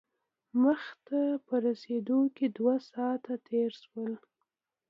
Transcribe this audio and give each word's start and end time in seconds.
مکې 0.61 0.91
ته 1.07 1.19
په 1.45 1.55
رسېدو 1.65 2.19
کې 2.35 2.45
دوه 2.57 2.75
ساعته 2.89 3.33
تېر 3.47 3.71
شول. 3.83 4.13